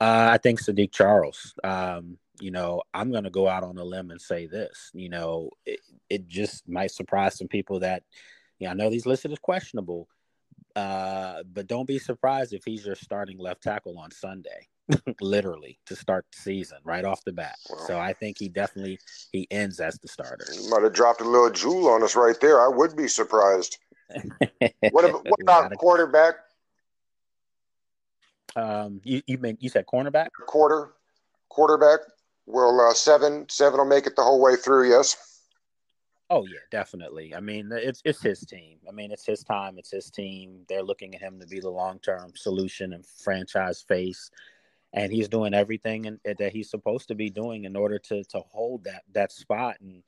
[0.00, 1.54] Uh, I think Saahdiq Charles.
[1.62, 4.90] Um, you know, I'm going to go out on a limb and say this.
[4.92, 8.02] You know, it, it just might surprise some people that,
[8.58, 10.08] yeah, I know these listed as questionable,
[10.74, 14.68] uh, but don't be surprised if he's your starting left tackle on Sunday.
[15.20, 17.54] literally to start the season right off the bat.
[17.70, 17.84] Wow.
[17.86, 18.98] So I think he definitely
[19.30, 20.44] he ends as the starter.
[20.52, 22.60] You might have dropped a little jewel on us right there.
[22.60, 23.78] I would be surprised.
[24.90, 26.34] what, about, what about quarterback?
[28.56, 30.28] Um, you you mean you said cornerback?
[30.46, 30.90] Quarter,
[31.48, 32.00] quarterback.
[32.46, 34.90] Will uh, seven seven will make it the whole way through?
[34.90, 35.16] Yes.
[36.30, 37.34] Oh yeah, definitely.
[37.34, 38.78] I mean, it's it's his team.
[38.88, 39.78] I mean, it's his time.
[39.78, 40.64] It's his team.
[40.68, 44.30] They're looking at him to be the long term solution and franchise face
[44.92, 48.40] and he's doing everything in, that he's supposed to be doing in order to to
[48.50, 49.76] hold that that spot.
[49.80, 50.02] And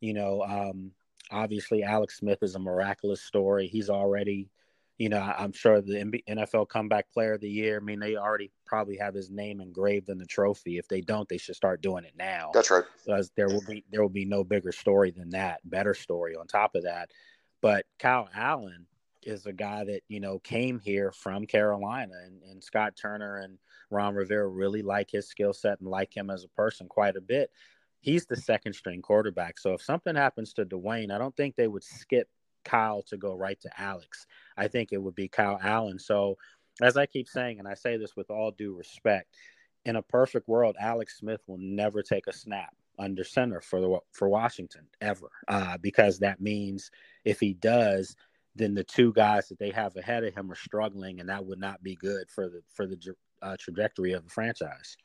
[0.00, 0.92] you know, um,
[1.30, 3.66] obviously, Alex Smith is a miraculous story.
[3.66, 4.50] He's already,
[4.98, 7.78] you know, I'm sure the NFL Comeback Player of the Year.
[7.80, 10.78] I mean, they already probably have his name engraved in the trophy.
[10.78, 12.50] If they don't, they should start doing it now.
[12.52, 12.82] That's right.
[13.06, 15.60] Because there will be there will be no bigger story than that.
[15.64, 17.10] Better story on top of that.
[17.62, 18.86] But Kyle Allen
[19.22, 23.58] is a guy that you know came here from Carolina, and, and Scott Turner and
[23.90, 27.20] Ron Rivera really like his skill set and like him as a person quite a
[27.20, 27.52] bit.
[28.00, 29.56] He's the second string quarterback.
[29.60, 32.28] So if something happens to Dwayne, I don't think they would skip
[32.64, 34.26] Kyle to go right to Alex.
[34.56, 35.98] I think it would be Kyle Allen.
[35.98, 36.36] So
[36.82, 39.34] as I keep saying, and I say this with all due respect,
[39.84, 43.98] in a perfect world, Alex Smith will never take a snap under center for the
[44.12, 46.90] for Washington ever, uh, because that means
[47.24, 48.16] if he does,
[48.56, 51.58] then the two guys that they have ahead of him are struggling, and that would
[51.58, 52.96] not be good for the for the
[53.42, 54.96] uh, trajectory of the franchise.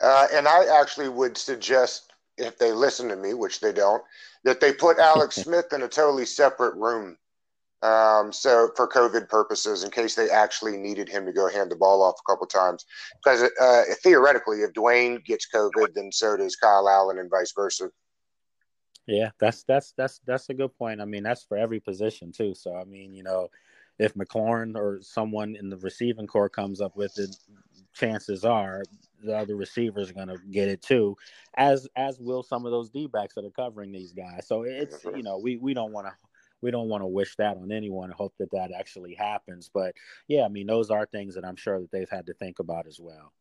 [0.00, 4.02] Uh, and I actually would suggest, if they listen to me, which they don't,
[4.42, 7.16] that they put Alex Smith in a totally separate room.
[7.82, 11.76] Um, so for COVID purposes, in case they actually needed him to go hand the
[11.76, 12.86] ball off a couple times,
[13.22, 17.90] because uh, theoretically, if Dwayne gets COVID, then so does Kyle Allen, and vice versa.
[19.06, 21.02] Yeah, that's that's that's that's a good point.
[21.02, 22.54] I mean, that's for every position too.
[22.54, 23.48] So I mean, you know,
[23.98, 27.36] if McLaurin or someone in the receiving corps comes up with it,
[27.92, 28.82] chances are
[29.22, 31.16] the other receivers are going to get it too,
[31.56, 34.46] as as will some of those D backs that are covering these guys.
[34.46, 36.14] So it's you know we we don't want to
[36.62, 39.70] we don't want to wish that on anyone and hope that that actually happens.
[39.72, 39.94] But
[40.28, 42.86] yeah, I mean those are things that I'm sure that they've had to think about
[42.86, 43.32] as well.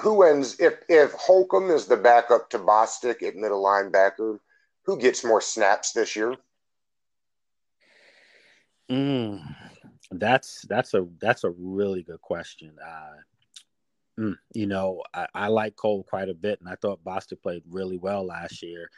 [0.00, 4.38] Who ends if if Holcomb is the backup to Bostic at middle linebacker?
[4.84, 6.36] Who gets more snaps this year?
[8.90, 9.40] Mm,
[10.10, 12.72] that's that's a that's a really good question.
[12.84, 13.16] Uh,
[14.20, 17.62] Mm, you know, I, I, like Cole quite a bit, and I thought Bostic played
[17.70, 18.90] really well last year.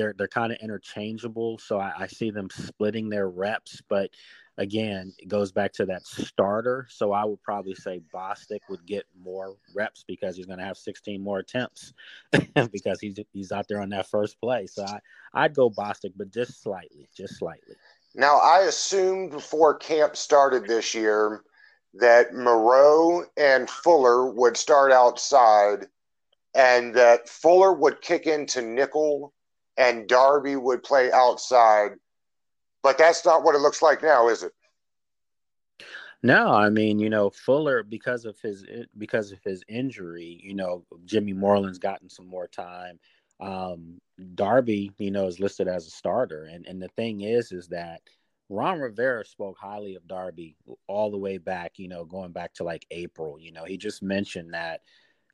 [0.00, 1.58] They're they're kind of interchangeable.
[1.58, 4.10] So I, I, see them splitting their reps, but
[4.56, 6.86] again, it goes back to that starter.
[6.88, 10.78] So I would probably say Bostic would get more reps because he's going to have
[10.78, 11.92] 16 more attempts
[12.72, 14.66] because he's he's out there on that first play.
[14.66, 15.00] So I
[15.34, 17.76] I'd go Bostic, but just slightly, just slightly.
[18.14, 21.42] Now I assumed before camp started this year
[21.94, 25.88] that Moreau and Fuller would start outside
[26.54, 29.34] and that Fuller would kick into nickel
[29.76, 31.92] and Darby would play outside.
[32.82, 34.52] But that's not what it looks like now, is it?
[36.22, 38.64] No, I mean, you know, Fuller because of his
[38.98, 42.98] because of his injury, you know, Jimmy Moreland's gotten some more time.
[43.40, 44.00] Um,
[44.34, 48.02] Darby, you know, is listed as a starter, and and the thing is, is that
[48.50, 50.56] Ron Rivera spoke highly of Darby
[50.88, 53.38] all the way back, you know, going back to like April.
[53.40, 54.80] You know, he just mentioned that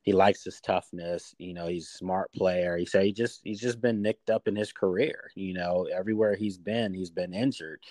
[0.07, 1.35] he likes his toughness.
[1.37, 2.77] You know, he's a smart player.
[2.77, 5.29] He said he just he's just been nicked up in his career.
[5.35, 7.81] You know, everywhere he's been, he's been injured,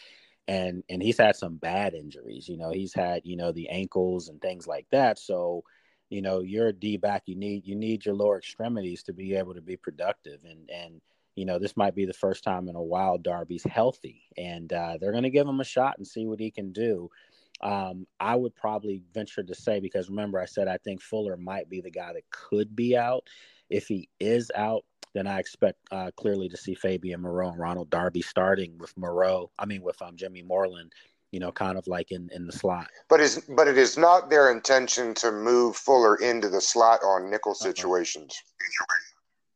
[0.49, 2.49] and and he's had some bad injuries.
[2.49, 5.19] You know, he's had you know the ankles and things like that.
[5.19, 5.63] So,
[6.09, 7.25] you know, you're a D back.
[7.27, 11.03] You need you need your lower extremities to be able to be productive, and and
[11.35, 14.97] you know this might be the first time in a while Darby's healthy, and uh,
[14.99, 17.11] they're going to give him a shot and see what he can do.
[17.61, 21.71] Um, I would probably venture to say because remember I said I think Fuller might
[21.71, 23.27] be the guy that could be out.
[23.71, 27.91] If he is out, then I expect uh, clearly to see Fabian Moreau and Ronald
[27.91, 29.51] Darby starting with Moreau.
[29.59, 30.93] I mean with um, Jimmy Moreland,
[31.33, 32.89] you know, kind of like in in the slot.
[33.09, 37.31] But is but it is not their intention to move Fuller into the slot on
[37.31, 38.43] nickel situations.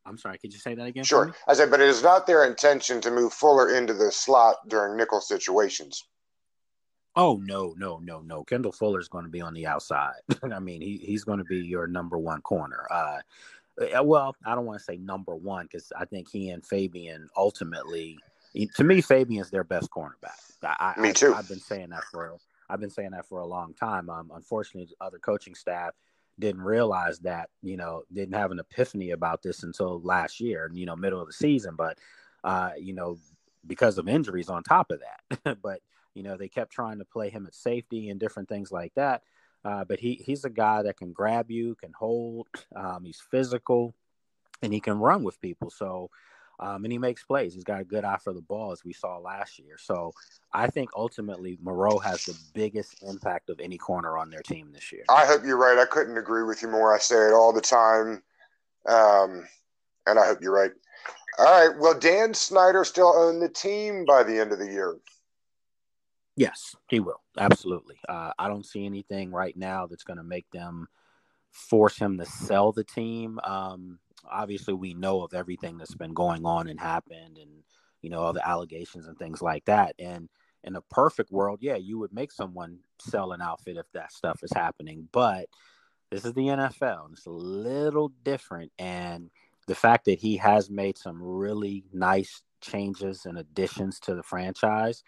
[0.07, 1.05] I'm sorry, could you say that again?
[1.05, 1.35] Sure.
[1.47, 4.97] I said, but it is not their intention to move Fuller into the slot during
[4.97, 6.05] nickel situations.
[7.17, 8.45] Oh no, no, no, no.
[8.45, 10.21] Kendall Fuller is going to be on the outside.
[10.43, 12.87] I mean, he, he's going to be your number one corner.
[12.91, 13.19] Uh,
[13.97, 17.29] uh well, I don't want to say number one because I think he and Fabian
[17.37, 18.19] ultimately,
[18.77, 20.39] to me, Fabian's their best cornerback.
[20.63, 21.33] I, me too.
[21.33, 22.37] I, have been saying that for
[22.69, 24.09] I've been saying that for a long time.
[24.09, 25.95] Um, unfortunately, other coaching staff
[26.39, 27.51] didn't realize that.
[27.63, 30.71] You know, didn't have an epiphany about this until last year.
[30.73, 31.99] You know, middle of the season, but
[32.45, 33.19] uh, you know,
[33.67, 35.59] because of injuries on top of that.
[35.63, 35.81] but
[36.15, 39.23] you know, they kept trying to play him at safety and different things like that.
[39.65, 42.49] Uh, but he he's a guy that can grab you, can hold.
[42.75, 43.95] Um, he's physical,
[44.63, 45.71] and he can run with people.
[45.71, 46.09] So,
[46.61, 47.53] um, and he makes plays.
[47.53, 49.77] He's got a good eye for the ball, as we saw last year.
[49.77, 50.13] So,
[50.55, 54.93] I think ultimately Moreau has the biggest impact of any corner on their team this
[54.93, 55.05] year.
[55.11, 55.79] I hope you're right.
[55.79, 56.95] I couldn't agree with you more.
[56.95, 58.23] I say it all the time,
[58.89, 59.47] um,
[60.07, 60.73] and I hope you're right.
[61.39, 61.79] All right.
[61.79, 64.97] Will Dan Snyder still own the team by the end of the year?
[66.41, 67.21] Yes, he will.
[67.37, 67.97] Absolutely.
[68.09, 70.89] Uh, I don't see anything right now that's going to make them
[71.51, 73.39] force him to sell the team.
[73.45, 77.51] Um, obviously, we know of everything that's been going on and happened, and
[78.01, 79.95] you know all the allegations and things like that.
[79.99, 80.31] And
[80.65, 84.41] in a perfect world, yeah, you would make someone sell an outfit if that stuff
[84.43, 85.11] is happening.
[85.13, 85.45] But
[86.11, 88.73] this is the NFL, and it's a little different.
[88.79, 89.29] And
[89.67, 95.05] the fact that he has made some really nice changes and additions to the franchise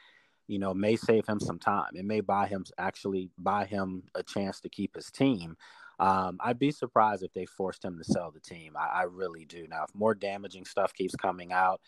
[0.53, 1.88] you know, may save him some time.
[1.95, 5.57] It may buy him actually buy him a chance to keep his team.
[5.99, 8.77] Um, I'd be surprised if they forced him to sell the team.
[8.77, 9.67] I, I really do.
[9.67, 11.81] Now, if more damaging stuff keeps coming out,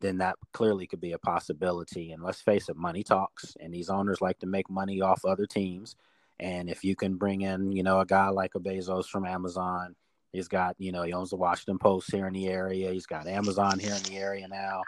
[0.00, 2.12] then that clearly could be a possibility.
[2.12, 5.46] And let's face it, money talks, and these owners like to make money off other
[5.46, 5.96] teams.
[6.38, 9.96] And if you can bring in, you know, a guy like a Bezos from Amazon,
[10.32, 12.92] he's got, you know, he owns the Washington Post here in the area.
[12.92, 14.82] He's got Amazon here in the area now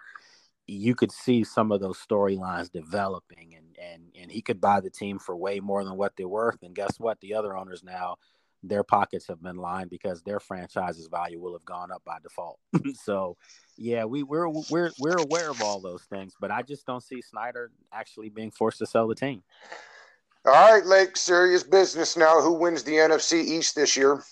[0.67, 4.91] you could see some of those storylines developing and and and he could buy the
[4.91, 7.21] team for way more than what they're worth and guess what?
[7.21, 8.17] The other owners now
[8.67, 12.59] their pockets have been lined because their franchise's value will have gone up by default.
[12.95, 13.37] So
[13.77, 17.21] yeah we we're we're we're aware of all those things but i just don't see
[17.21, 19.43] snyder actually being forced to sell the team.
[20.47, 22.41] All right lake serious business now.
[22.41, 24.23] Who wins the nfc east this year?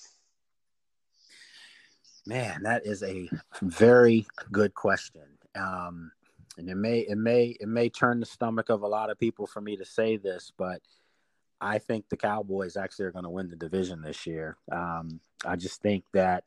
[2.26, 3.28] Man that is a
[3.62, 5.22] very good question.
[5.54, 6.12] Um
[6.58, 9.46] and it may it may it may turn the stomach of a lot of people
[9.46, 10.80] for me to say this, but
[11.60, 14.56] I think the Cowboys actually are going to win the division this year.
[14.70, 16.44] Um, I just think that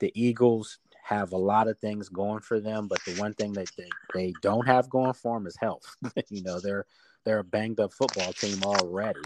[0.00, 3.70] the Eagles have a lot of things going for them, but the one thing that
[3.78, 5.94] they, they don't have going for them is health.
[6.30, 6.84] you know, they're
[7.24, 9.20] they're a banged up football team already.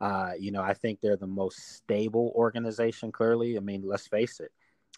[0.00, 3.12] Uh, you know, I think they're the most stable organization.
[3.12, 4.50] Clearly, I mean, let's face it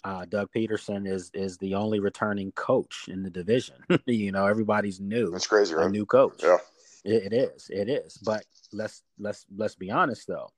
[0.04, 3.76] uh, Doug Pederson is is the only returning coach in the division.
[4.06, 5.30] you know, everybody's new.
[5.30, 5.86] That's crazy, right?
[5.86, 6.42] A new coach.
[6.42, 6.58] Yeah,
[7.04, 7.70] it, it is.
[7.70, 8.18] It is.
[8.18, 10.48] But let's let's let's be honest though.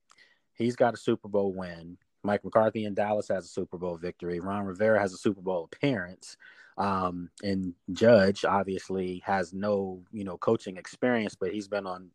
[0.55, 4.41] He's got a Super Bowl win Mike McCarthy in Dallas has a Super Bowl victory.
[4.41, 6.37] Ron Rivera has a Super Bowl appearance.
[6.77, 12.11] Um, and Judge obviously has no, you know, coaching experience, but he's been on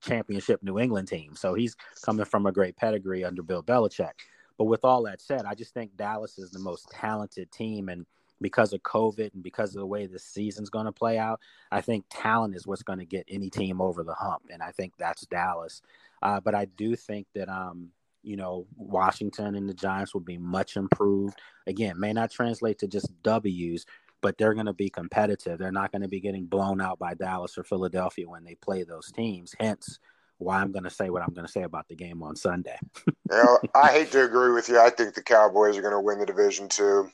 [0.00, 1.40] championship New England teams.
[1.40, 1.74] So he's
[2.04, 4.12] coming from a great pedigree under Bill Belichick.
[4.58, 7.88] But with all that said, I just think Dallas is the most talented team.
[7.88, 8.06] And
[8.40, 11.40] because of COVID and because of the way this season's going to play out,
[11.70, 14.42] I think talent is what's going to get any team over the hump.
[14.50, 15.82] And I think that's Dallas.
[16.22, 17.90] Uh, but I do think that, um,
[18.22, 21.38] you know, Washington and the Giants will be much improved.
[21.66, 23.86] Again, may not translate to just W's,
[24.20, 25.58] but they're going to be competitive.
[25.58, 28.82] They're not going to be getting blown out by Dallas or Philadelphia when they play
[28.82, 29.54] those teams.
[29.60, 29.98] Hence,
[30.38, 32.78] why I'm going to say what I'm going to say about the game on Sunday.
[33.06, 34.78] you know, I hate to agree with you.
[34.78, 37.10] I think the Cowboys are going to win the division too.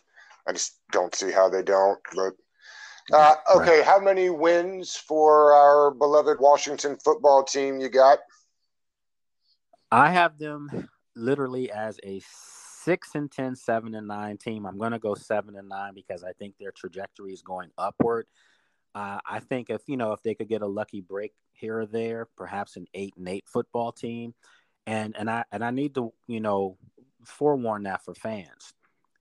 [0.46, 1.98] I just don't see how they don't.
[2.14, 2.32] But
[3.12, 3.84] uh, okay, right.
[3.84, 8.18] how many wins for our beloved Washington football team you got?
[9.92, 14.64] I have them literally as a six and 10, seven and nine team.
[14.64, 18.26] I'm going to go seven and nine because I think their trajectory is going upward.
[18.95, 21.86] Uh, I think if you know if they could get a lucky break here or
[21.86, 24.34] there, perhaps an eight and eight football team,
[24.86, 26.76] and and I and I need to you know
[27.24, 28.72] forewarn that for fans,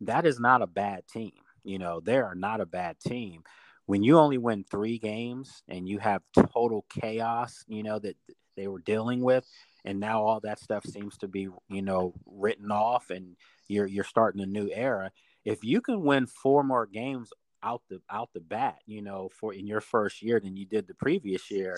[0.01, 1.33] that is not a bad team.
[1.63, 3.43] You know they are not a bad team.
[3.85, 6.21] When you only win three games and you have
[6.53, 8.15] total chaos, you know that
[8.55, 9.47] they were dealing with,
[9.85, 13.35] and now all that stuff seems to be you know written off and
[13.67, 15.11] you're you're starting a new era
[15.45, 17.31] if you can win four more games
[17.63, 20.87] out the out the bat you know for in your first year than you did
[20.87, 21.77] the previous year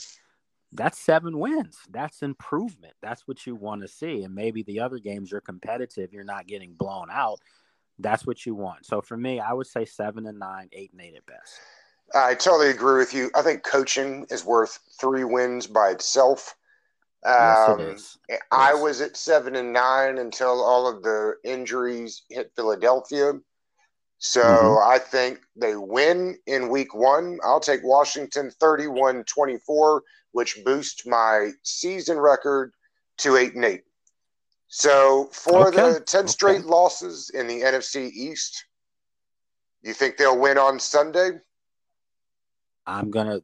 [0.74, 1.78] that's seven wins.
[1.90, 2.94] That's improvement.
[3.02, 4.24] That's what you want to see.
[4.24, 7.40] And maybe the other games you're competitive you're not getting blown out.
[8.00, 8.86] That's what you want.
[8.86, 11.60] So for me i would say seven and nine eight and eight at best.
[12.14, 13.32] I totally agree with you.
[13.36, 16.56] I think coaching is worth three wins by itself.
[17.26, 18.18] Um, yes,
[18.52, 23.34] I was at seven and nine until all of the injuries hit Philadelphia.
[24.24, 24.92] So mm-hmm.
[24.92, 27.40] I think they win in week one.
[27.44, 32.72] I'll take Washington 31 24, which boosts my season record
[33.18, 33.82] to eight and eight.
[34.68, 35.94] So for okay.
[35.94, 36.68] the 10 straight okay.
[36.68, 38.66] losses in the NFC East,
[39.82, 41.32] you think they'll win on Sunday?
[42.86, 43.42] I'm gonna.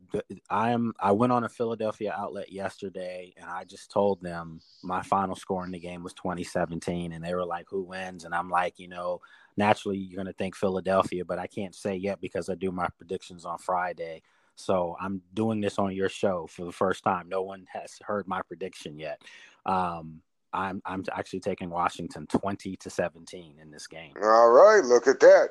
[0.50, 0.94] I am.
[1.00, 5.64] I went on a Philadelphia outlet yesterday, and I just told them my final score
[5.64, 8.88] in the game was 2017, and they were like, "Who wins?" And I'm like, you
[8.88, 9.22] know,
[9.58, 13.46] naturally you're gonna think Philadelphia, but I can't say yet because I do my predictions
[13.46, 14.22] on Friday.
[14.56, 17.30] So I'm doing this on your show for the first time.
[17.30, 19.22] No one has heard my prediction yet.
[19.66, 20.22] Um,
[20.54, 24.14] I'm I'm actually taking Washington 20 to 17 in this game.
[24.22, 25.50] All right, look at that.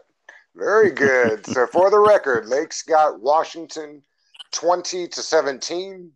[0.55, 1.47] Very good.
[1.47, 4.03] so for the record, Lake's got Washington
[4.53, 6.11] 20 to 17.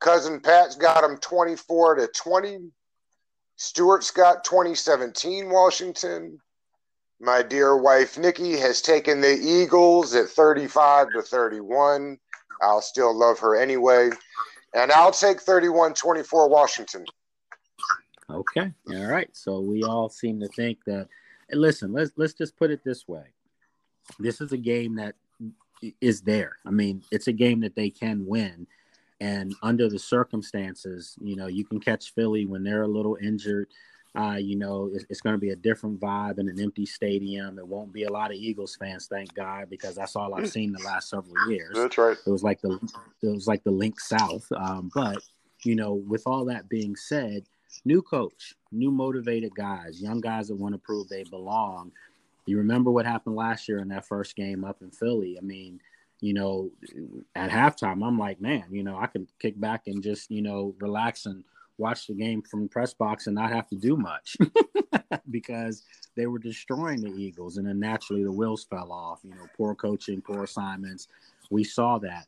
[0.00, 2.58] Cousin Pat's got him 24 to 20.
[3.56, 6.38] Stewart's got 2017 Washington.
[7.22, 12.18] My dear wife Nikki has taken the Eagles at 35 to 31.
[12.60, 14.10] I'll still love her anyway.
[14.74, 17.04] And I'll take 31 24 Washington.
[18.28, 18.72] Okay.
[18.92, 19.30] All right.
[19.32, 21.08] So we all seem to think that
[21.52, 23.24] listen, let's let's just put it this way
[24.18, 25.14] this is a game that
[26.00, 26.56] is there.
[26.66, 28.66] I mean, it's a game that they can win.
[29.20, 33.68] And under the circumstances, you know, you can catch Philly when they're a little injured.
[34.14, 37.58] Uh, you know, it's, it's going to be a different vibe in an empty stadium.
[37.58, 40.72] It won't be a lot of Eagles fans, thank God, because that's all I've seen
[40.72, 41.74] the last several years.
[41.74, 42.16] That's right.
[42.26, 42.78] It was like the
[43.22, 44.46] it was like the Linc South.
[44.54, 45.22] Um, but
[45.64, 47.44] you know, with all that being said,
[47.84, 51.92] new coach, new motivated guys, young guys that want to prove they belong.
[52.44, 55.38] You remember what happened last year in that first game up in Philly?
[55.38, 55.80] I mean,
[56.20, 56.70] you know,
[57.34, 60.74] at halftime, I'm like, man, you know, I can kick back and just, you know,
[60.80, 61.44] relax and
[61.82, 64.36] watch the game from the press box and not have to do much
[65.30, 65.84] because
[66.16, 67.56] they were destroying the Eagles.
[67.56, 71.08] And then naturally the wheels fell off, you know, poor coaching, poor assignments.
[71.50, 72.26] We saw that.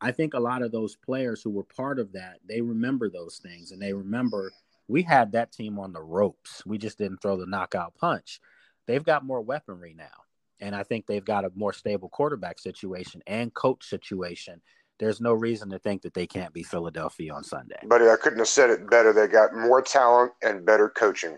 [0.00, 3.38] I think a lot of those players who were part of that, they remember those
[3.38, 4.52] things and they remember
[4.88, 6.64] we had that team on the ropes.
[6.66, 8.40] We just didn't throw the knockout punch
[8.86, 10.24] they've got more weaponry now.
[10.60, 14.62] And I think they've got a more stable quarterback situation and coach situation.
[14.98, 17.78] There's no reason to think that they can't be Philadelphia on Sunday.
[17.86, 19.12] Buddy, I couldn't have said it better.
[19.12, 21.36] They got more talent and better coaching.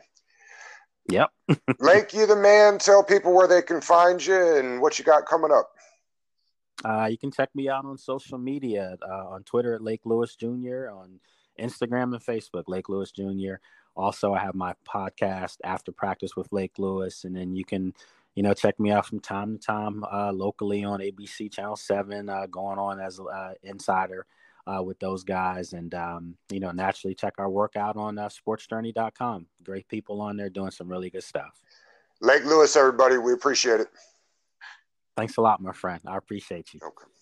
[1.10, 1.30] Yep.
[1.80, 2.78] Lake, you the man.
[2.78, 5.70] Tell people where they can find you and what you got coming up.
[6.84, 10.36] Uh, you can check me out on social media uh, on Twitter at Lake Lewis
[10.36, 11.18] Jr., on
[11.58, 13.54] Instagram and Facebook, Lake Lewis Jr.
[13.96, 17.94] Also, I have my podcast after practice with Lake Lewis, and then you can,
[18.34, 22.28] you know, check me out from time to time uh, locally on ABC Channel Seven,
[22.28, 24.26] uh, going on as an uh, insider
[24.66, 25.72] uh, with those guys.
[25.72, 29.46] And, um, you know, naturally check our work out on uh, sportsjourney.com.
[29.64, 31.60] Great people on there doing some really good stuff.
[32.20, 33.88] Lake Lewis, everybody, we appreciate it.
[35.16, 36.00] Thanks a lot, my friend.
[36.06, 36.80] I appreciate you.
[36.82, 37.17] Okay.